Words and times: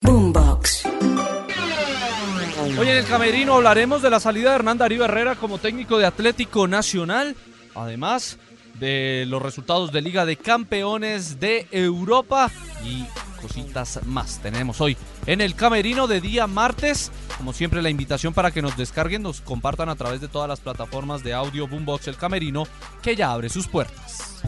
Boombox. 0.00 0.86
Hoy 2.78 2.88
en 2.88 2.96
el 2.96 3.04
Camerino 3.06 3.54
hablaremos 3.54 4.00
de 4.00 4.10
la 4.10 4.20
salida 4.20 4.50
de 4.50 4.56
Hernán 4.56 4.78
Darío 4.78 5.04
Herrera 5.04 5.34
como 5.34 5.58
técnico 5.58 5.98
de 5.98 6.06
Atlético 6.06 6.68
Nacional, 6.68 7.34
además 7.74 8.38
de 8.78 9.24
los 9.26 9.42
resultados 9.42 9.90
de 9.90 10.02
Liga 10.02 10.24
de 10.24 10.36
Campeones 10.36 11.40
de 11.40 11.66
Europa 11.72 12.50
y 12.84 13.04
cositas 13.42 14.00
más. 14.06 14.40
Tenemos 14.40 14.80
hoy 14.80 14.96
en 15.26 15.40
el 15.40 15.54
Camerino 15.54 16.06
de 16.06 16.20
día 16.20 16.46
martes, 16.46 17.10
como 17.36 17.52
siempre 17.52 17.82
la 17.82 17.90
invitación 17.90 18.32
para 18.32 18.50
que 18.52 18.62
nos 18.62 18.76
descarguen, 18.76 19.22
nos 19.22 19.40
compartan 19.40 19.88
a 19.88 19.96
través 19.96 20.20
de 20.20 20.28
todas 20.28 20.48
las 20.48 20.60
plataformas 20.60 21.24
de 21.24 21.34
audio 21.34 21.66
Boombox 21.66 22.06
El 22.08 22.16
Camerino, 22.16 22.66
que 23.02 23.16
ya 23.16 23.32
abre 23.32 23.48
sus 23.48 23.66
puertas. 23.66 24.42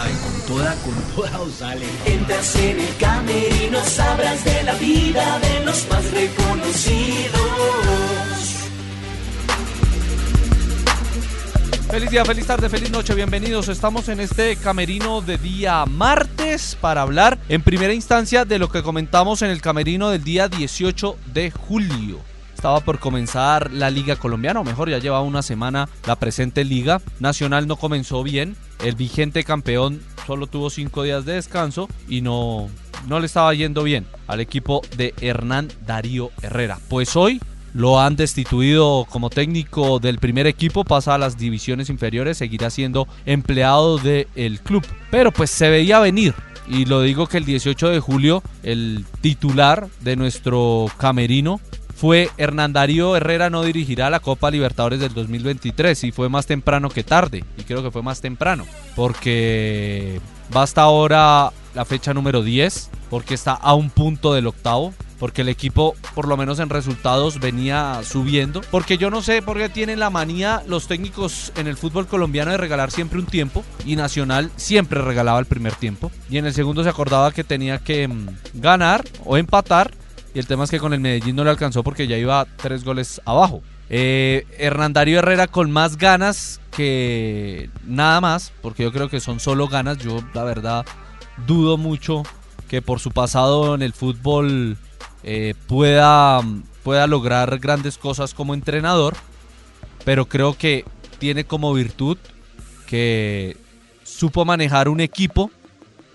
Sabe, 0.00 0.12
con 0.12 0.46
toda, 0.46 0.74
con 0.76 0.94
toda 1.14 1.40
os 1.42 1.52
sale. 1.56 1.84
Entras 2.06 2.56
en 2.56 2.80
el 2.80 2.96
camerino, 2.96 3.80
sabrás 3.84 4.42
de 4.44 4.62
la 4.62 4.74
vida 4.74 5.38
de 5.40 5.64
los 5.66 5.86
más 5.90 6.10
reconocidos. 6.10 7.40
Feliz 11.90 12.10
día, 12.10 12.24
feliz 12.24 12.46
tarde, 12.46 12.70
feliz 12.70 12.90
noche, 12.90 13.14
bienvenidos. 13.14 13.68
Estamos 13.68 14.08
en 14.08 14.20
este 14.20 14.56
camerino 14.56 15.20
de 15.20 15.36
día 15.36 15.84
martes 15.84 16.78
para 16.80 17.02
hablar 17.02 17.38
en 17.50 17.60
primera 17.62 17.92
instancia 17.92 18.46
de 18.46 18.58
lo 18.58 18.70
que 18.70 18.82
comentamos 18.82 19.42
en 19.42 19.50
el 19.50 19.60
camerino 19.60 20.08
del 20.08 20.24
día 20.24 20.48
18 20.48 21.18
de 21.34 21.50
julio. 21.50 22.20
Estaba 22.54 22.80
por 22.80 23.00
comenzar 23.00 23.70
la 23.70 23.90
Liga 23.90 24.16
Colombiana, 24.16 24.60
o 24.60 24.64
mejor, 24.64 24.88
ya 24.88 24.98
llevaba 24.98 25.22
una 25.22 25.42
semana 25.42 25.90
la 26.06 26.16
presente 26.16 26.64
Liga. 26.64 27.02
Nacional 27.18 27.66
no 27.66 27.76
comenzó 27.76 28.22
bien. 28.22 28.56
El 28.82 28.94
vigente 28.94 29.44
campeón 29.44 30.00
solo 30.26 30.46
tuvo 30.46 30.70
cinco 30.70 31.02
días 31.02 31.24
de 31.24 31.34
descanso 31.34 31.88
y 32.08 32.22
no, 32.22 32.68
no 33.08 33.20
le 33.20 33.26
estaba 33.26 33.52
yendo 33.54 33.82
bien 33.82 34.06
al 34.26 34.40
equipo 34.40 34.82
de 34.96 35.14
Hernán 35.20 35.68
Darío 35.86 36.30
Herrera. 36.42 36.78
Pues 36.88 37.14
hoy 37.16 37.40
lo 37.74 38.00
han 38.00 38.16
destituido 38.16 39.06
como 39.08 39.30
técnico 39.30 39.98
del 39.98 40.18
primer 40.18 40.46
equipo, 40.46 40.84
pasa 40.84 41.14
a 41.14 41.18
las 41.18 41.38
divisiones 41.38 41.90
inferiores, 41.90 42.38
seguirá 42.38 42.70
siendo 42.70 43.06
empleado 43.26 43.98
del 43.98 44.60
club. 44.60 44.84
Pero 45.10 45.32
pues 45.32 45.50
se 45.50 45.70
veía 45.70 46.00
venir. 46.00 46.34
Y 46.68 46.84
lo 46.84 47.02
digo 47.02 47.26
que 47.26 47.38
el 47.38 47.44
18 47.44 47.88
de 47.88 48.00
julio 48.00 48.42
el 48.62 49.04
titular 49.20 49.88
de 50.00 50.14
nuestro 50.14 50.86
camerino 50.98 51.60
fue 52.00 52.30
Hernán 52.38 52.72
Darío 52.72 53.14
Herrera 53.14 53.50
no 53.50 53.62
dirigirá 53.62 54.08
la 54.08 54.20
Copa 54.20 54.50
Libertadores 54.50 55.00
del 55.00 55.12
2023 55.12 56.04
y 56.04 56.12
fue 56.12 56.30
más 56.30 56.46
temprano 56.46 56.88
que 56.88 57.04
tarde. 57.04 57.44
Y 57.58 57.64
creo 57.64 57.82
que 57.82 57.90
fue 57.90 58.02
más 58.02 58.22
temprano 58.22 58.64
porque 58.96 60.18
basta 60.50 60.80
ahora 60.80 61.52
la 61.74 61.84
fecha 61.84 62.14
número 62.14 62.42
10 62.42 62.88
porque 63.10 63.34
está 63.34 63.52
a 63.52 63.74
un 63.74 63.90
punto 63.90 64.32
del 64.32 64.46
octavo 64.46 64.94
porque 65.20 65.42
el 65.42 65.50
equipo, 65.50 65.94
por 66.14 66.26
lo 66.26 66.38
menos 66.38 66.58
en 66.60 66.70
resultados, 66.70 67.38
venía 67.38 68.00
subiendo. 68.02 68.62
Porque 68.70 68.96
yo 68.96 69.10
no 69.10 69.20
sé 69.20 69.42
por 69.42 69.58
qué 69.58 69.68
tienen 69.68 70.00
la 70.00 70.08
manía 70.08 70.62
los 70.66 70.88
técnicos 70.88 71.52
en 71.56 71.66
el 71.66 71.76
fútbol 71.76 72.06
colombiano 72.06 72.50
de 72.50 72.56
regalar 72.56 72.90
siempre 72.90 73.18
un 73.18 73.26
tiempo. 73.26 73.62
Y 73.84 73.96
Nacional 73.96 74.50
siempre 74.56 75.02
regalaba 75.02 75.38
el 75.38 75.44
primer 75.44 75.74
tiempo. 75.74 76.10
Y 76.30 76.38
en 76.38 76.46
el 76.46 76.54
segundo 76.54 76.82
se 76.82 76.88
acordaba 76.88 77.32
que 77.32 77.44
tenía 77.44 77.78
que 77.78 78.08
mm, 78.08 78.28
ganar 78.54 79.04
o 79.26 79.36
empatar. 79.36 79.92
Y 80.34 80.38
el 80.38 80.46
tema 80.46 80.64
es 80.64 80.70
que 80.70 80.78
con 80.78 80.92
el 80.92 81.00
Medellín 81.00 81.36
no 81.36 81.44
le 81.44 81.50
alcanzó 81.50 81.82
porque 81.82 82.06
ya 82.06 82.16
iba 82.16 82.46
tres 82.56 82.84
goles 82.84 83.20
abajo. 83.24 83.62
Eh, 83.88 84.46
Herrera 84.58 85.48
con 85.48 85.70
más 85.72 85.96
ganas 85.96 86.60
que 86.70 87.68
nada 87.84 88.20
más, 88.20 88.52
porque 88.62 88.84
yo 88.84 88.92
creo 88.92 89.08
que 89.08 89.20
son 89.20 89.40
solo 89.40 89.66
ganas. 89.66 89.98
Yo, 89.98 90.20
la 90.32 90.44
verdad, 90.44 90.86
dudo 91.46 91.76
mucho 91.76 92.22
que 92.68 92.82
por 92.82 93.00
su 93.00 93.10
pasado 93.10 93.74
en 93.74 93.82
el 93.82 93.92
fútbol 93.92 94.78
eh, 95.24 95.54
pueda, 95.66 96.40
pueda 96.84 97.08
lograr 97.08 97.58
grandes 97.58 97.98
cosas 97.98 98.32
como 98.32 98.54
entrenador, 98.54 99.16
pero 100.04 100.26
creo 100.26 100.56
que 100.56 100.84
tiene 101.18 101.44
como 101.44 101.74
virtud 101.74 102.16
que 102.86 103.56
supo 104.04 104.44
manejar 104.44 104.88
un 104.88 105.00
equipo, 105.00 105.50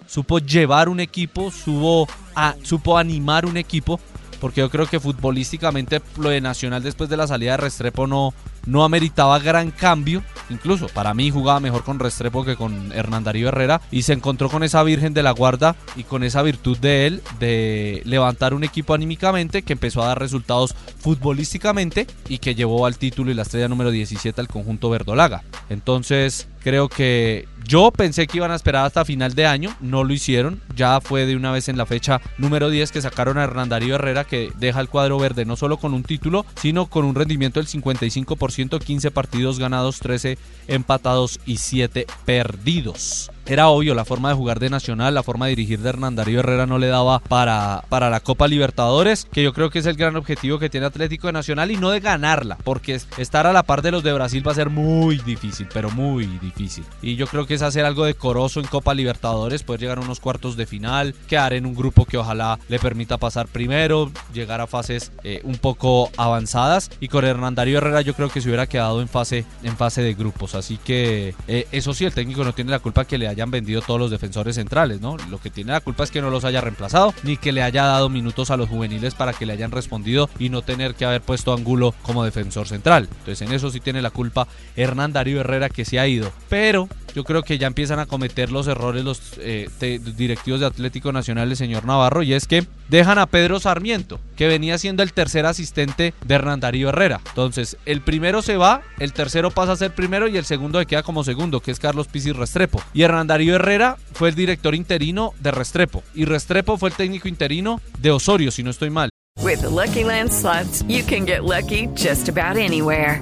supo 0.08 0.40
llevar 0.40 0.90
un 0.90 1.00
equipo, 1.00 1.52
supo, 1.52 2.08
a- 2.36 2.56
supo 2.64 2.98
animar 2.98 3.46
un 3.46 3.58
equipo, 3.58 4.00
porque 4.40 4.62
yo 4.62 4.70
creo 4.70 4.86
que 4.86 5.00
futbolísticamente 5.00 6.02
lo 6.20 6.30
de 6.30 6.42
Nacional 6.42 6.84
después 6.84 7.10
de 7.10 7.18
la 7.18 7.26
salida 7.26 7.52
de 7.52 7.58
Restrepo 7.58 8.06
no, 8.06 8.34
no 8.66 8.84
ameritaba 8.84 9.40
gran 9.40 9.72
cambio. 9.72 10.22
Incluso 10.50 10.88
para 10.90 11.14
mí 11.16 11.32
jugaba 11.32 11.60
mejor 11.62 11.84
con 11.84 11.98
Restrepo 12.00 12.44
que 12.46 12.56
con 12.56 12.92
Hernán 12.92 13.24
Darío 13.24 13.48
Herrera. 13.48 13.82
Y 13.92 14.04
se 14.04 14.14
encontró 14.14 14.50
con 14.50 14.62
esa 14.64 14.84
Virgen 14.84 15.14
de 15.16 15.24
la 15.24 15.32
Guarda 15.32 15.76
y 15.96 16.04
con 16.04 16.24
esa 16.24 16.42
virtud 16.44 16.78
de 16.78 17.08
él 17.08 17.24
de 17.40 18.02
levantar 18.06 18.54
un 18.54 18.64
equipo 18.66 18.94
anímicamente 18.94 19.64
que 19.64 19.74
empezó 19.74 20.04
a 20.04 20.08
dar 20.08 20.20
resultados 20.20 20.76
futbolísticamente 21.00 22.06
y 22.30 22.38
que 22.38 22.56
llevó 22.56 22.86
al 22.86 22.98
título 22.98 23.32
y 23.32 23.34
la 23.34 23.42
estrella 23.44 23.68
número 23.68 23.90
17 23.90 24.40
al 24.42 24.48
conjunto 24.48 24.90
verdolaga. 24.90 25.44
Entonces 25.70 26.48
creo 26.66 26.90
que 26.90 27.48
yo 27.64 27.92
pensé 27.92 28.26
que 28.26 28.38
iban 28.38 28.50
a 28.50 28.56
esperar 28.56 28.88
hasta 28.88 29.06
final 29.06 29.36
de 29.36 29.46
año, 29.46 29.76
no 29.82 30.04
lo 30.04 30.14
hicieron, 30.14 30.60
ya 30.76 31.00
fue 31.00 31.28
de 31.28 31.36
una 31.36 31.52
vez 31.52 31.70
en 31.70 31.78
la 31.78 31.86
fecha 31.86 32.22
número 32.40 32.72
10 32.72 32.92
que 32.92 33.04
sacaron 33.04 33.38
a 33.38 33.44
Hernán 33.44 33.70
Darío 33.70 33.94
Herrera 33.94 34.24
que 34.24 34.52
deja 34.58 34.82
el 34.82 34.90
cuadro 34.90 35.20
verde 35.20 35.46
no 35.46 35.58
solo 35.58 35.78
con 35.78 35.94
un 35.94 36.02
título, 36.02 36.44
sino 36.60 36.88
con 36.88 37.06
un 37.06 37.14
rendimiento 37.14 37.60
del 37.60 37.70
55%, 37.70 38.80
15 38.80 39.12
partidos 39.12 39.60
ganados, 39.60 40.00
13 40.00 40.40
empatados 40.68 41.40
y 41.46 41.58
7 41.58 42.08
perdidos. 42.26 43.30
Era 43.48 43.68
obvio 43.68 43.94
la 43.94 44.06
forma 44.06 44.30
de 44.30 44.36
jugar 44.36 44.60
de 44.60 44.70
Nacional, 44.70 45.14
la 45.14 45.22
forma 45.22 45.46
de 45.46 45.52
dirigir 45.52 45.80
de 45.80 45.90
Hernán 45.90 46.16
Darío 46.16 46.40
Herrera 46.40 46.66
no 46.66 46.80
le 46.80 46.88
daba 46.88 47.20
para, 47.20 47.84
para 47.90 48.10
la 48.10 48.20
Copa 48.20 48.48
Libertadores, 48.48 49.28
que 49.32 49.44
yo 49.44 49.54
creo 49.54 49.70
que 49.70 49.80
es 49.80 49.86
el 49.86 49.96
gran 49.96 50.16
objetivo 50.16 50.58
que 50.58 50.70
tiene 50.70 50.88
Atlético 50.88 51.28
de 51.28 51.34
Nacional 51.34 51.70
y 51.70 51.78
no 51.78 51.92
de 51.92 52.00
ganarla, 52.00 52.58
porque 52.64 53.00
estar 53.18 53.46
a 53.46 53.54
la 53.54 53.64
par 53.64 53.84
de 53.84 53.92
los 53.92 54.04
de 54.04 54.14
Brasil 54.14 54.46
va 54.46 54.52
a 54.52 54.56
ser 54.56 54.72
muy 54.72 55.18
difícil, 55.20 55.68
pero 55.72 55.92
muy 55.92 56.26
difícil. 56.26 56.84
Y 57.02 57.18
yo 57.18 57.28
creo 57.28 57.46
que 57.46 57.54
es 57.54 57.62
hacer 57.62 57.86
algo 57.86 58.06
decoroso 58.06 58.60
en 58.60 58.66
Copa 58.66 58.96
Libertadores, 58.96 59.62
poder 59.62 59.82
llegar 59.82 60.00
a 60.00 60.02
unos 60.02 60.20
cuartos 60.20 60.58
de 60.58 60.66
final, 60.66 61.14
quedar 61.28 61.54
en 61.54 61.68
un 61.68 61.76
grupo 61.76 62.06
que 62.06 62.18
ojalá 62.18 62.60
le 62.68 62.80
permita 62.80 63.18
pasar 63.18 63.48
primero, 63.48 64.12
llegar 64.34 64.60
a 64.60 64.68
fases 64.68 65.12
eh, 65.24 65.42
un 65.44 65.58
poco 65.58 66.10
avanzadas. 66.18 66.90
Y 67.00 67.10
con 67.10 67.26
Hernán 67.26 67.54
Darío 67.54 67.78
Herrera 67.78 68.02
yo 68.02 68.16
creo 68.16 68.30
que 68.30 68.42
se 68.42 68.48
hubiera 68.48 68.68
quedado 68.68 69.02
en 69.02 69.08
fase, 69.08 69.46
en 69.62 69.78
fase 69.78 70.02
de 70.02 70.16
grupos. 70.16 70.56
Así 70.56 70.78
que 70.78 71.36
eh, 71.48 71.68
eso 71.72 71.94
sí, 71.94 72.06
el 72.06 72.14
técnico 72.14 72.44
no 72.44 72.54
tiene 72.54 72.72
la 72.72 72.80
culpa 72.80 73.06
que 73.06 73.18
le 73.18 73.35
hayan 73.36 73.52
vendido 73.52 73.82
todos 73.82 74.00
los 74.00 74.12
defensores 74.12 74.56
centrales, 74.56 75.02
¿no? 75.02 75.18
Lo 75.30 75.40
que 75.40 75.50
tiene 75.50 75.74
la 75.74 75.82
culpa 75.82 76.04
es 76.04 76.12
que 76.12 76.22
no 76.22 76.30
los 76.30 76.46
haya 76.46 76.62
reemplazado, 76.62 77.14
ni 77.24 77.38
que 77.38 77.52
le 77.52 77.62
haya 77.62 77.84
dado 77.84 78.10
minutos 78.10 78.50
a 78.50 78.58
los 78.58 78.70
juveniles 78.70 79.14
para 79.14 79.34
que 79.34 79.46
le 79.46 79.54
hayan 79.54 79.72
respondido 79.72 80.30
y 80.40 80.50
no 80.50 80.62
tener 80.62 80.96
que 80.96 81.06
haber 81.06 81.22
puesto 81.22 81.52
a 81.52 81.56
Angulo 81.56 81.94
como 82.02 82.24
defensor 82.24 82.68
central. 82.68 83.10
Entonces 83.20 83.42
en 83.42 83.54
eso 83.54 83.70
sí 83.70 83.80
tiene 83.80 84.02
la 84.02 84.10
culpa 84.10 84.48
Hernán 84.76 85.14
Darío 85.14 85.42
Herrera 85.42 85.70
que 85.70 85.86
se 85.86 86.00
ha 86.00 86.08
ido. 86.08 86.32
Pero 86.50 86.88
yo 87.16 87.24
creo 87.24 87.44
que 87.44 87.58
ya 87.58 87.68
empiezan 87.68 88.00
a 88.00 88.08
cometer 88.08 88.52
los 88.52 88.68
errores 88.68 89.06
los 89.06 89.22
eh, 89.38 89.70
directivos 90.18 90.60
de 90.60 90.66
Atlético 90.66 91.14
Nacional, 91.14 91.50
el 91.50 91.56
señor 91.56 91.86
Navarro, 91.86 92.24
y 92.24 92.34
es 92.34 92.46
que 92.46 92.68
dejan 92.90 93.18
a 93.18 93.26
Pedro 93.26 93.62
Sarmiento, 93.62 94.20
que 94.36 94.48
venía 94.48 94.78
siendo 94.78 95.02
el 95.02 95.14
tercer 95.14 95.46
asistente 95.46 96.14
de 96.26 96.36
Hernán 96.36 96.60
Darío 96.60 96.90
Herrera. 96.90 97.22
Entonces, 97.30 97.78
el 97.86 98.02
primero 98.02 98.42
se 98.42 98.58
va, 98.58 98.82
el 99.00 99.14
tercero 99.14 99.50
pasa 99.50 99.72
a 99.72 99.76
ser 99.78 99.96
primero 99.96 100.28
y 100.28 100.36
el 100.36 100.44
segundo 100.44 100.78
se 100.78 100.88
queda 100.88 101.04
como 101.04 101.24
segundo, 101.24 101.62
que 101.62 101.72
es 101.72 101.80
Carlos 101.80 102.08
Pisis 102.08 102.36
Restrepo. 102.36 102.82
Y 102.94 103.04
Hernán 103.04 103.28
Darío 103.28 103.56
Herrera 103.56 103.96
fue 104.12 104.28
el 104.28 104.36
director 104.36 104.76
interino 104.76 105.34
de 105.40 105.52
Restrepo. 105.52 106.04
Y 106.14 106.26
Restrepo 106.26 106.78
fue 106.78 106.90
el 106.90 106.96
técnico 106.96 107.30
interino 107.30 107.80
de 107.98 108.12
Osorio, 108.12 108.52
si 108.52 108.62
no 108.62 108.72
estoy 108.72 108.90
mal. 108.90 109.10
With 109.42 109.62
the 109.62 109.70
Lucky 109.70 110.04
Land 110.04 110.32
slots, 110.34 110.84
you 110.88 111.04
can 111.04 111.26
get 111.26 111.44
lucky 111.44 111.88
just 111.96 112.28
about 112.28 112.58
anywhere. 112.58 113.22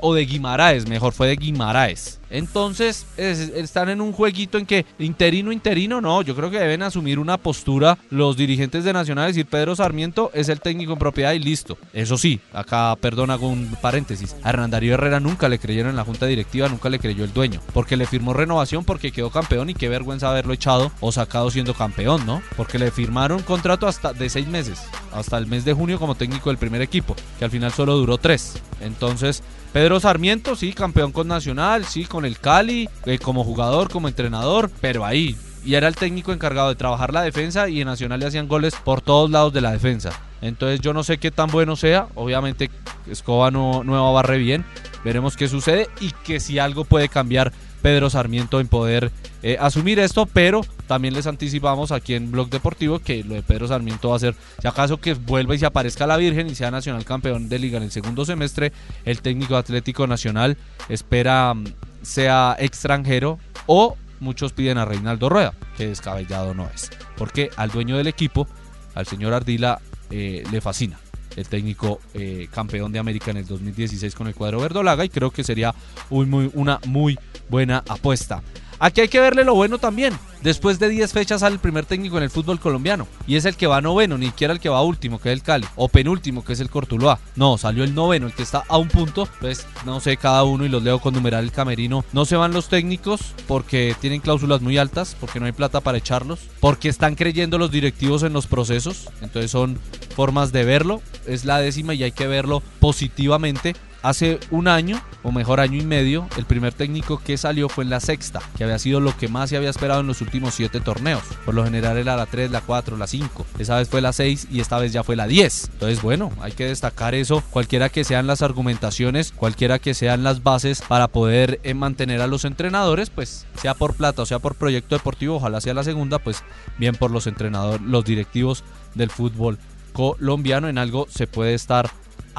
O 0.00 0.14
de 0.14 0.24
Guimaraes, 0.26 0.88
mejor 0.88 1.12
fue 1.12 1.28
de 1.28 1.36
Guimaraes. 1.36 2.18
Entonces, 2.30 3.06
es- 3.16 3.38
están 3.40 3.88
en 3.88 4.02
un 4.02 4.12
jueguito 4.12 4.58
en 4.58 4.66
que 4.66 4.84
interino, 4.98 5.50
interino, 5.50 6.00
no, 6.02 6.20
yo 6.20 6.36
creo 6.36 6.50
que 6.50 6.58
deben 6.58 6.82
asumir 6.82 7.18
una 7.18 7.38
postura 7.38 7.96
los 8.10 8.36
dirigentes 8.36 8.84
de 8.84 8.92
Nacional, 8.92 9.28
decir 9.28 9.46
Pedro 9.46 9.74
Sarmiento 9.74 10.30
es 10.34 10.50
el 10.50 10.60
técnico 10.60 10.92
en 10.92 10.98
propiedad 10.98 11.32
y 11.32 11.38
listo. 11.38 11.78
Eso 11.94 12.18
sí, 12.18 12.38
acá, 12.52 12.94
perdón, 13.00 13.30
hago 13.30 13.48
un 13.48 13.74
paréntesis, 13.80 14.36
a 14.42 14.50
Hernán 14.50 14.70
Darío 14.70 14.92
Herrera 14.94 15.20
nunca 15.20 15.48
le 15.48 15.58
creyeron 15.58 15.90
en 15.90 15.96
la 15.96 16.04
junta 16.04 16.26
directiva, 16.26 16.68
nunca 16.68 16.90
le 16.90 16.98
creyó 16.98 17.24
el 17.24 17.32
dueño, 17.32 17.62
porque 17.72 17.96
le 17.96 18.06
firmó 18.06 18.34
renovación 18.34 18.84
porque 18.84 19.10
quedó 19.10 19.30
campeón 19.30 19.70
y 19.70 19.74
qué 19.74 19.88
vergüenza 19.88 20.28
haberlo 20.28 20.52
echado 20.52 20.92
o 21.00 21.12
sacado 21.12 21.50
siendo 21.50 21.72
campeón, 21.72 22.26
¿no? 22.26 22.42
Porque 22.58 22.78
le 22.78 22.90
firmaron 22.90 23.42
contrato 23.42 23.86
hasta 23.86 24.12
de 24.12 24.28
seis 24.28 24.46
meses, 24.46 24.80
hasta 25.12 25.38
el 25.38 25.46
mes 25.46 25.64
de 25.64 25.72
junio 25.72 25.98
como 25.98 26.14
técnico 26.14 26.50
del 26.50 26.58
primer 26.58 26.82
equipo, 26.82 27.16
que 27.38 27.46
al 27.46 27.50
final 27.50 27.72
solo 27.72 27.96
duró 27.96 28.18
tres. 28.18 28.54
Entonces, 28.82 29.42
Pedro 29.72 30.00
Sarmiento, 30.00 30.56
sí, 30.56 30.72
campeón 30.72 31.12
con 31.12 31.28
Nacional, 31.28 31.84
sí, 31.84 32.04
con 32.04 32.24
el 32.24 32.38
Cali, 32.38 32.88
eh, 33.04 33.18
como 33.18 33.44
jugador, 33.44 33.90
como 33.90 34.08
entrenador, 34.08 34.70
pero 34.80 35.04
ahí. 35.04 35.36
Y 35.64 35.74
era 35.74 35.88
el 35.88 35.96
técnico 35.96 36.32
encargado 36.32 36.70
de 36.70 36.76
trabajar 36.76 37.12
la 37.12 37.22
defensa 37.22 37.68
y 37.68 37.80
en 37.80 37.86
Nacional 37.88 38.20
le 38.20 38.26
hacían 38.26 38.48
goles 38.48 38.74
por 38.82 39.00
todos 39.00 39.30
lados 39.30 39.52
de 39.52 39.60
la 39.60 39.72
defensa. 39.72 40.10
Entonces 40.40 40.80
yo 40.80 40.92
no 40.92 41.02
sé 41.02 41.18
qué 41.18 41.30
tan 41.30 41.48
bueno 41.50 41.76
sea. 41.76 42.08
Obviamente 42.14 42.70
Escoba 43.10 43.50
no, 43.50 43.84
no 43.84 44.12
barre 44.12 44.38
bien. 44.38 44.64
Veremos 45.04 45.36
qué 45.36 45.48
sucede 45.48 45.88
y 46.00 46.12
que 46.24 46.40
si 46.40 46.58
algo 46.58 46.84
puede 46.84 47.08
cambiar 47.08 47.52
Pedro 47.82 48.08
Sarmiento 48.10 48.60
en 48.60 48.68
poder 48.68 49.12
eh, 49.42 49.56
asumir 49.60 49.98
esto, 49.98 50.26
pero 50.26 50.62
también 50.88 51.14
les 51.14 51.26
anticipamos 51.28 51.92
aquí 51.92 52.14
en 52.14 52.32
Blog 52.32 52.48
Deportivo 52.48 52.98
que 52.98 53.22
lo 53.22 53.34
de 53.34 53.42
Pedro 53.42 53.68
Sarmiento 53.68 54.08
va 54.08 54.16
a 54.16 54.18
ser, 54.18 54.34
si 54.60 54.66
acaso 54.66 55.00
que 55.00 55.14
vuelva 55.14 55.54
y 55.54 55.58
se 55.58 55.66
aparezca 55.66 56.06
la 56.06 56.16
Virgen 56.16 56.48
y 56.48 56.54
sea 56.56 56.72
Nacional 56.72 57.04
campeón 57.04 57.48
de 57.48 57.58
liga 57.58 57.76
en 57.76 57.84
el 57.84 57.92
segundo 57.92 58.24
semestre, 58.24 58.72
el 59.04 59.20
técnico 59.20 59.56
Atlético 59.56 60.06
Nacional 60.06 60.56
espera 60.88 61.54
mm, 61.54 61.66
sea 62.02 62.56
extranjero 62.58 63.38
o 63.66 63.96
muchos 64.18 64.52
piden 64.52 64.78
a 64.78 64.84
Reinaldo 64.84 65.28
Rueda, 65.28 65.52
que 65.76 65.86
descabellado 65.86 66.54
no 66.54 66.68
es, 66.74 66.90
porque 67.16 67.50
al 67.56 67.70
dueño 67.70 67.96
del 67.96 68.08
equipo, 68.08 68.48
al 68.94 69.06
señor 69.06 69.34
Ardila, 69.34 69.80
eh, 70.10 70.42
le 70.50 70.60
fascina 70.60 70.98
el 71.36 71.46
técnico 71.46 72.00
eh, 72.14 72.48
campeón 72.50 72.90
de 72.90 72.98
América 72.98 73.30
en 73.30 73.36
el 73.36 73.46
2016 73.46 74.14
con 74.14 74.26
el 74.26 74.34
cuadro 74.34 74.60
verdolaga 74.60 75.04
y 75.04 75.08
creo 75.08 75.30
que 75.30 75.44
sería 75.44 75.74
una 76.10 76.80
muy 76.86 77.16
buena 77.48 77.84
apuesta. 77.88 78.42
Aquí 78.80 79.02
hay 79.02 79.08
que 79.08 79.20
verle 79.20 79.44
lo 79.44 79.54
bueno 79.54 79.78
también. 79.78 80.14
Después 80.42 80.78
de 80.78 80.88
10 80.88 81.12
fechas 81.12 81.40
sale 81.40 81.54
el 81.54 81.60
primer 81.60 81.84
técnico 81.84 82.16
en 82.16 82.22
el 82.22 82.30
fútbol 82.30 82.60
colombiano. 82.60 83.08
Y 83.26 83.36
es 83.36 83.44
el 83.44 83.56
que 83.56 83.66
va 83.66 83.80
noveno, 83.80 84.16
ni 84.16 84.26
siquiera 84.26 84.52
el 84.52 84.60
que 84.60 84.68
va 84.68 84.82
último, 84.82 85.20
que 85.20 85.30
es 85.30 85.32
el 85.32 85.42
Cali. 85.42 85.66
O 85.76 85.88
penúltimo, 85.88 86.44
que 86.44 86.52
es 86.52 86.60
el 86.60 86.70
Cortuluá. 86.70 87.18
No, 87.36 87.58
salió 87.58 87.82
el 87.84 87.94
noveno, 87.94 88.26
el 88.26 88.32
que 88.32 88.42
está 88.42 88.64
a 88.68 88.78
un 88.78 88.88
punto. 88.88 89.28
Pues 89.40 89.66
no 89.84 90.00
sé, 90.00 90.16
cada 90.16 90.44
uno 90.44 90.64
y 90.64 90.68
los 90.68 90.82
leo 90.82 91.00
con 91.00 91.14
numeral 91.14 91.44
el 91.44 91.52
camerino. 91.52 92.04
No 92.12 92.24
se 92.24 92.36
van 92.36 92.52
los 92.52 92.68
técnicos 92.68 93.34
porque 93.46 93.96
tienen 94.00 94.20
cláusulas 94.20 94.60
muy 94.60 94.78
altas, 94.78 95.16
porque 95.18 95.40
no 95.40 95.46
hay 95.46 95.52
plata 95.52 95.80
para 95.80 95.98
echarlos, 95.98 96.40
porque 96.60 96.88
están 96.88 97.14
creyendo 97.14 97.58
los 97.58 97.70
directivos 97.70 98.22
en 98.22 98.32
los 98.32 98.46
procesos. 98.46 99.08
Entonces 99.20 99.50
son 99.50 99.78
formas 100.14 100.52
de 100.52 100.64
verlo. 100.64 101.02
Es 101.26 101.44
la 101.44 101.58
décima 101.58 101.94
y 101.94 102.04
hay 102.04 102.12
que 102.12 102.26
verlo 102.26 102.62
positivamente. 102.80 103.74
Hace 104.08 104.40
un 104.50 104.68
año, 104.68 104.98
o 105.22 105.32
mejor 105.32 105.60
año 105.60 105.76
y 105.78 105.84
medio, 105.84 106.28
el 106.38 106.46
primer 106.46 106.72
técnico 106.72 107.20
que 107.22 107.36
salió 107.36 107.68
fue 107.68 107.84
en 107.84 107.90
la 107.90 108.00
sexta, 108.00 108.40
que 108.56 108.64
había 108.64 108.78
sido 108.78 109.00
lo 109.00 109.14
que 109.14 109.28
más 109.28 109.50
se 109.50 109.58
había 109.58 109.68
esperado 109.68 110.00
en 110.00 110.06
los 110.06 110.22
últimos 110.22 110.54
siete 110.54 110.80
torneos. 110.80 111.22
Por 111.44 111.54
lo 111.54 111.62
general 111.62 111.98
era 111.98 112.16
la 112.16 112.24
3, 112.24 112.50
la 112.50 112.62
4, 112.62 112.96
la 112.96 113.06
5. 113.06 113.44
Esa 113.58 113.76
vez 113.76 113.90
fue 113.90 114.00
la 114.00 114.14
6 114.14 114.48
y 114.50 114.60
esta 114.60 114.78
vez 114.78 114.94
ya 114.94 115.04
fue 115.04 115.14
la 115.14 115.26
10. 115.26 115.72
Entonces, 115.74 116.00
bueno, 116.00 116.32
hay 116.40 116.52
que 116.52 116.64
destacar 116.64 117.14
eso. 117.14 117.42
Cualquiera 117.50 117.90
que 117.90 118.02
sean 118.02 118.26
las 118.26 118.40
argumentaciones, 118.40 119.30
cualquiera 119.30 119.78
que 119.78 119.92
sean 119.92 120.24
las 120.24 120.42
bases 120.42 120.80
para 120.80 121.08
poder 121.08 121.60
eh, 121.62 121.74
mantener 121.74 122.22
a 122.22 122.28
los 122.28 122.46
entrenadores, 122.46 123.10
pues 123.10 123.44
sea 123.60 123.74
por 123.74 123.92
plata 123.92 124.22
o 124.22 124.26
sea 124.26 124.38
por 124.38 124.54
proyecto 124.54 124.94
deportivo, 124.94 125.36
ojalá 125.36 125.60
sea 125.60 125.74
la 125.74 125.84
segunda, 125.84 126.18
pues 126.18 126.44
bien 126.78 126.94
por 126.94 127.10
los 127.10 127.26
entrenadores, 127.26 127.82
los 127.82 128.06
directivos 128.06 128.64
del 128.94 129.10
fútbol 129.10 129.58
colombiano. 129.92 130.66
En 130.66 130.78
algo 130.78 131.06
se 131.10 131.26
puede 131.26 131.52
estar 131.52 131.90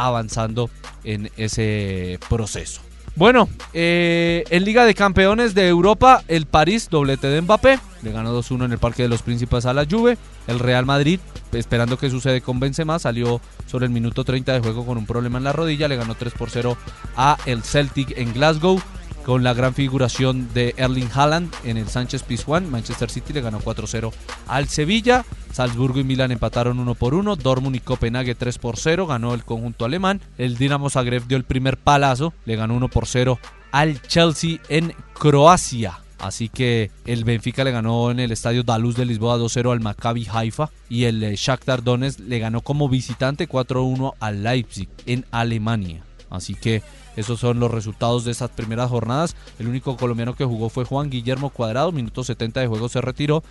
avanzando 0.05 0.69
en 1.03 1.29
ese 1.37 2.19
proceso. 2.29 2.81
Bueno, 3.15 3.49
eh, 3.73 4.45
en 4.49 4.63
Liga 4.63 4.85
de 4.85 4.93
Campeones 4.93 5.53
de 5.53 5.67
Europa, 5.67 6.23
el 6.27 6.45
París, 6.45 6.87
doblete 6.89 7.27
de 7.27 7.41
Mbappé, 7.41 7.79
le 8.01 8.11
ganó 8.13 8.39
2-1 8.39 8.65
en 8.65 8.71
el 8.71 8.77
Parque 8.77 9.03
de 9.03 9.09
los 9.09 9.23
Príncipes 9.23 9.65
a 9.65 9.73
la 9.73 9.85
Juve. 9.85 10.17
El 10.47 10.59
Real 10.59 10.85
Madrid, 10.85 11.19
esperando 11.51 11.97
que 11.97 12.09
sucede 12.09 12.39
con 12.39 12.61
Benzema, 12.61 12.97
salió 12.97 13.41
sobre 13.65 13.87
el 13.87 13.91
minuto 13.91 14.23
30 14.23 14.53
de 14.53 14.59
juego 14.61 14.85
con 14.85 14.97
un 14.97 15.05
problema 15.05 15.37
en 15.37 15.43
la 15.43 15.51
rodilla, 15.51 15.89
le 15.89 15.97
ganó 15.97 16.15
3 16.15 16.33
por 16.33 16.49
0 16.49 16.77
a 17.17 17.37
el 17.45 17.61
Celtic 17.63 18.17
en 18.17 18.33
Glasgow 18.33 18.81
con 19.29 19.43
la 19.43 19.53
gran 19.53 19.75
figuración 19.75 20.51
de 20.55 20.73
Erling 20.75 21.11
Haaland 21.13 21.53
en 21.63 21.77
el 21.77 21.87
Sánchez 21.87 22.23
Pizjuán. 22.23 22.67
Manchester 22.71 23.11
City 23.11 23.31
le 23.31 23.41
ganó 23.41 23.59
4-0 23.59 24.11
al 24.47 24.67
Sevilla. 24.67 25.23
Salzburgo 25.51 25.99
y 25.99 26.03
Milán 26.03 26.31
empataron 26.31 26.79
1 26.79 26.95
por 26.95 27.13
1. 27.13 27.35
Dortmund 27.35 27.75
y 27.75 27.79
Copenhague 27.79 28.33
3 28.33 28.57
por 28.57 28.77
0. 28.77 29.05
Ganó 29.05 29.35
el 29.35 29.43
conjunto 29.43 29.85
alemán. 29.85 30.19
El 30.39 30.57
Dinamo 30.57 30.89
Zagreb 30.89 31.27
dio 31.27 31.37
el 31.37 31.43
primer 31.43 31.77
palazo. 31.77 32.33
Le 32.45 32.55
ganó 32.55 32.73
1 32.73 32.87
por 32.87 33.05
0 33.05 33.37
al 33.71 34.01
Chelsea 34.01 34.57
en 34.67 34.95
Croacia. 35.13 35.99
Así 36.17 36.49
que 36.49 36.89
el 37.05 37.23
Benfica 37.23 37.63
le 37.63 37.69
ganó 37.69 38.09
en 38.09 38.19
el 38.19 38.31
estadio 38.31 38.63
Daluz 38.63 38.95
de 38.95 39.05
Lisboa 39.05 39.37
2-0 39.37 39.71
al 39.71 39.79
Maccabi 39.79 40.27
Haifa 40.33 40.71
y 40.89 41.03
el 41.03 41.21
eh, 41.23 41.35
Shakhtar 41.35 41.83
Donetsk 41.83 42.21
le 42.21 42.39
ganó 42.39 42.61
como 42.61 42.89
visitante 42.89 43.47
4-1 43.47 44.15
al 44.19 44.41
Leipzig 44.41 44.89
en 45.05 45.23
Alemania. 45.29 46.08
Así 46.29 46.55
que 46.55 46.83
esos 47.15 47.39
son 47.39 47.59
los 47.59 47.71
resultados 47.71 48.23
de 48.23 48.31
esas 48.31 48.49
primeras 48.49 48.89
jornadas. 48.89 49.35
El 49.57 49.67
único 49.67 49.97
colombiano 49.97 50.35
que 50.35 50.45
jugó 50.45 50.69
fue 50.69 50.85
Juan 50.85 51.09
Guillermo 51.09 51.49
Cuadrado. 51.49 51.91
Minuto 51.91 52.23
70 52.23 52.59
de 52.59 52.67
juego 52.67 52.89
se 52.89 53.01
retiró 53.01 53.43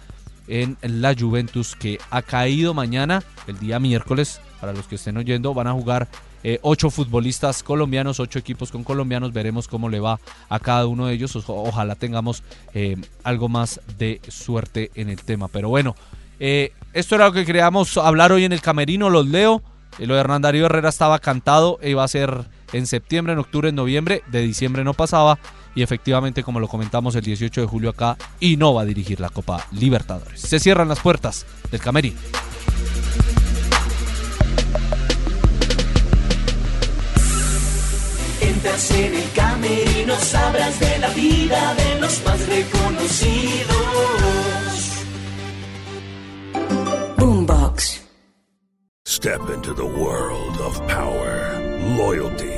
en 0.48 0.76
la 0.82 1.14
Juventus 1.14 1.76
que 1.76 1.98
ha 2.10 2.22
caído 2.22 2.74
mañana, 2.74 3.22
el 3.46 3.58
día 3.58 3.78
miércoles. 3.78 4.40
Para 4.60 4.72
los 4.72 4.86
que 4.86 4.96
estén 4.96 5.16
oyendo, 5.16 5.54
van 5.54 5.68
a 5.68 5.72
jugar 5.72 6.08
eh, 6.42 6.58
ocho 6.62 6.90
futbolistas 6.90 7.62
colombianos, 7.62 8.20
ocho 8.20 8.38
equipos 8.38 8.72
con 8.72 8.84
colombianos. 8.84 9.32
Veremos 9.32 9.68
cómo 9.68 9.88
le 9.88 10.00
va 10.00 10.18
a 10.48 10.58
cada 10.58 10.86
uno 10.86 11.06
de 11.06 11.14
ellos. 11.14 11.36
Ojalá 11.46 11.94
tengamos 11.94 12.42
eh, 12.74 12.96
algo 13.22 13.48
más 13.48 13.80
de 13.98 14.20
suerte 14.28 14.90
en 14.94 15.10
el 15.10 15.22
tema. 15.22 15.48
Pero 15.48 15.68
bueno, 15.68 15.94
eh, 16.40 16.72
esto 16.92 17.14
era 17.14 17.26
lo 17.26 17.32
que 17.32 17.44
queríamos 17.44 17.96
hablar 17.98 18.32
hoy 18.32 18.44
en 18.44 18.52
el 18.52 18.60
camerino. 18.60 19.10
Los 19.10 19.26
leo. 19.26 19.62
Lo 19.98 20.14
de 20.14 20.20
Hernán 20.20 20.42
Darío 20.42 20.66
Herrera 20.66 20.90
estaba 20.90 21.18
cantado 21.18 21.80
iba 21.82 22.04
a 22.04 22.08
ser 22.08 22.44
en 22.72 22.86
septiembre, 22.86 23.32
en 23.32 23.38
octubre, 23.38 23.68
en 23.68 23.74
noviembre. 23.74 24.22
De 24.30 24.40
diciembre 24.40 24.84
no 24.84 24.94
pasaba. 24.94 25.38
Y 25.74 25.82
efectivamente, 25.82 26.42
como 26.42 26.60
lo 26.60 26.68
comentamos 26.68 27.14
el 27.14 27.22
18 27.22 27.60
de 27.60 27.66
julio 27.66 27.90
acá, 27.90 28.16
y 28.40 28.56
no 28.56 28.74
va 28.74 28.82
a 28.82 28.84
dirigir 28.84 29.20
la 29.20 29.30
Copa 29.30 29.64
Libertadores. 29.72 30.40
Se 30.40 30.58
cierran 30.58 30.88
las 30.88 31.00
puertas 31.00 31.46
del 31.70 31.80
camerino. 31.80 32.18
Entras 38.40 38.90
en 38.90 39.14
el 39.14 39.32
camerino, 39.32 40.14
sabrás 40.16 40.80
de 40.80 40.98
la 40.98 41.08
vida 41.10 41.74
de 41.74 42.00
los 42.00 42.24
más 42.24 42.46
reconocidos. 42.48 43.78
Boombox. 47.16 48.00
Step 49.04 49.40
into 49.50 49.74
the 49.74 49.84
world 49.84 50.60
of 50.60 50.78
power, 50.86 51.58
loyalty, 51.96 52.57